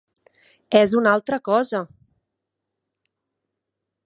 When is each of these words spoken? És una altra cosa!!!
És 0.79 0.95
una 1.01 1.11
altra 1.17 1.39
cosa!!! 1.49 1.83